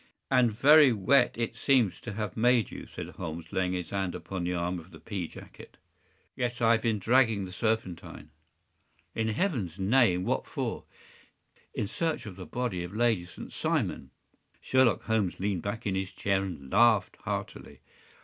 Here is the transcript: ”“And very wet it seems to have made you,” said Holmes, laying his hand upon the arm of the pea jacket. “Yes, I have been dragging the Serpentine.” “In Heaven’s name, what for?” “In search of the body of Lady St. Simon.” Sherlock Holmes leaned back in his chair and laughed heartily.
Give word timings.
”“And 0.31 0.51
very 0.51 0.91
wet 0.91 1.37
it 1.37 1.55
seems 1.55 1.99
to 2.01 2.13
have 2.13 2.35
made 2.35 2.71
you,” 2.71 2.87
said 2.87 3.07
Holmes, 3.09 3.53
laying 3.53 3.73
his 3.73 3.91
hand 3.91 4.15
upon 4.15 4.43
the 4.43 4.53
arm 4.55 4.79
of 4.79 4.89
the 4.89 4.99
pea 4.99 5.27
jacket. 5.27 5.77
“Yes, 6.35 6.59
I 6.59 6.71
have 6.71 6.81
been 6.81 6.97
dragging 6.97 7.45
the 7.45 7.51
Serpentine.” 7.51 8.31
“In 9.13 9.27
Heaven’s 9.27 9.77
name, 9.77 10.23
what 10.23 10.47
for?” 10.47 10.85
“In 11.75 11.85
search 11.85 12.25
of 12.25 12.35
the 12.35 12.47
body 12.47 12.83
of 12.83 12.95
Lady 12.97 13.25
St. 13.25 13.53
Simon.” 13.53 14.09
Sherlock 14.59 15.03
Holmes 15.03 15.39
leaned 15.39 15.61
back 15.61 15.85
in 15.85 15.93
his 15.93 16.11
chair 16.11 16.41
and 16.45 16.71
laughed 16.73 17.17
heartily. 17.17 17.81